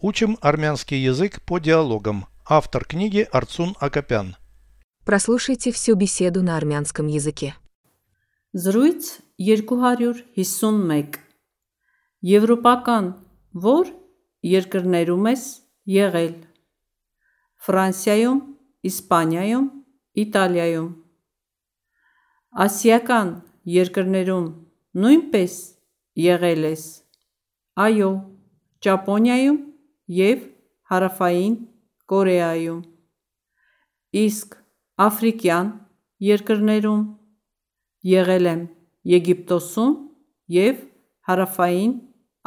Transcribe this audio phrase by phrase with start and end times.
[0.00, 2.26] Учим армянский язык по диалогам.
[2.48, 4.36] Автор книги Арцун Акопян.
[5.04, 7.56] Прослушайте всю беседу на армянском языке.
[8.54, 11.18] Զրույց 251
[12.22, 13.10] Եվրոպական
[13.58, 13.90] ո՞ր
[14.46, 15.42] երկրներում ես
[15.90, 16.34] եղել
[17.66, 18.40] Ֆրանսիայում,
[18.88, 19.66] Իսպանիայում,
[20.22, 20.90] Իտալիայում
[22.54, 23.28] Ասիական
[23.66, 24.46] երկրներում
[24.94, 25.54] նույնպես
[26.22, 26.84] եղել ես
[27.74, 28.12] Այո,
[28.78, 29.58] Ճապոնիայում
[30.08, 30.44] և
[30.88, 31.54] Հարավային
[32.08, 32.80] Կորեայում
[34.18, 34.54] Իսկ
[35.04, 35.72] աֆրիկյան
[36.26, 37.02] երկրներում
[38.08, 38.62] եղել եմ
[39.12, 39.92] Եգիպտոսում
[40.54, 40.78] և
[41.28, 41.92] Հարավային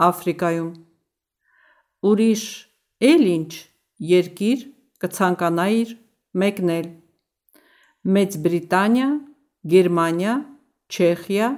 [0.08, 0.72] Աֆրիկայում
[2.12, 2.46] Ուրիշ
[3.12, 3.52] էլ ինչ
[4.12, 4.64] երկիր
[5.06, 5.92] կցանկանայիր
[6.42, 6.88] մեկնել
[8.16, 9.10] Մեծ Բրիտանիա,
[9.72, 10.34] Գերմանիա,
[10.90, 11.50] Չեխիա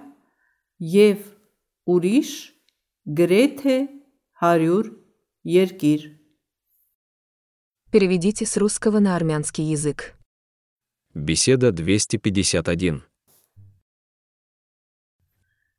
[0.98, 1.24] և
[1.96, 2.34] ուրիշ
[3.20, 3.78] գրեթե
[4.44, 5.03] 100
[5.45, 6.19] երկիր
[7.91, 10.15] Переведите с русского на армянский язык.
[11.15, 13.03] Беседа 251.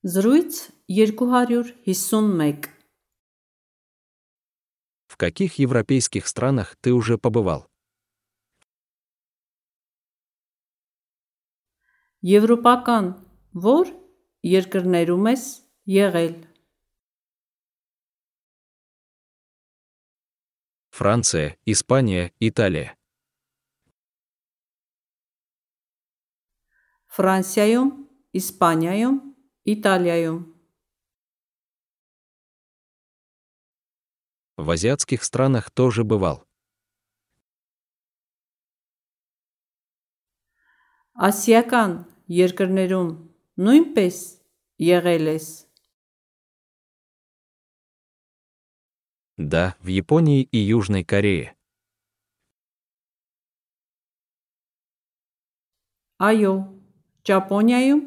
[0.01, 2.65] Զրույց 251
[5.07, 7.67] В каких европейских странах ты уже побывал?
[12.21, 13.05] Եվրոպական
[13.55, 13.87] ո՞ր
[14.43, 15.43] երկրներում ես
[15.87, 16.33] եղել
[20.93, 22.95] Франция, Испания, Италия.
[27.09, 27.89] Ֆրանսիայում,
[28.39, 29.17] Իսպանիայում,
[29.73, 30.39] Իտալիայում
[34.59, 36.43] В азиатских странах тоже бывал.
[41.15, 43.09] Ասիական երկրներում
[43.59, 44.17] նույնպես
[44.79, 45.47] եղել ես
[49.37, 51.55] Да, в Японии и Южной Корее.
[56.19, 56.53] Այո,
[57.23, 57.99] Ճապոնիայում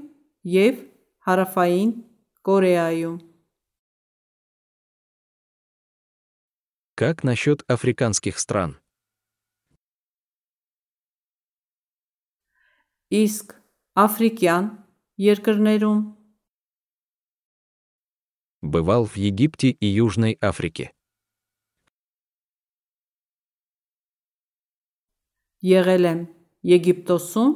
[0.44, 0.81] և
[1.27, 1.93] Հարավային
[2.44, 3.16] Կորեայում
[6.94, 8.77] Как насчет африканских стран?
[13.09, 13.56] Իսկ
[13.97, 14.66] Աֆրիկյան
[15.16, 16.00] երկրներում
[18.62, 20.93] Бывал в Египте и Южной Африке.
[25.66, 26.22] եղել եմ
[26.72, 27.53] Եգիպտոսում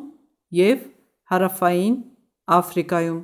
[0.59, 0.85] և
[1.31, 1.97] Հարավային
[2.57, 3.23] Աֆրիկայում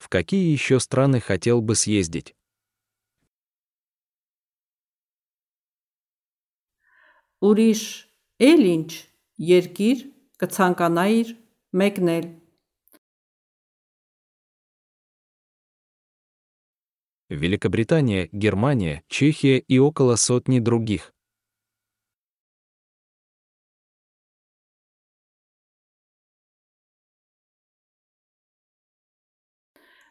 [0.00, 2.34] В какие еще страны хотел бы съездить?
[7.40, 7.82] Ուրիշ
[8.44, 8.90] էլ ինչ
[9.50, 10.02] երկիր
[10.42, 11.30] կցանկանայիր
[11.80, 12.26] մեկնել
[17.28, 21.12] Великобритания, Германия, Чехия и около сотни других.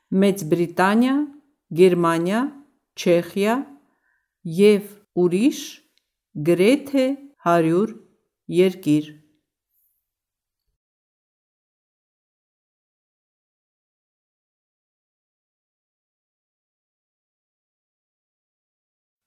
[0.09, 1.15] Մեծ Բրիտանիա,
[1.69, 2.39] Գերմանիա,
[2.97, 3.55] Չեխիա
[4.59, 4.85] և
[5.21, 5.59] ուրիշ
[6.47, 7.05] գրեթե
[7.45, 7.93] 100
[8.49, 9.05] երկիր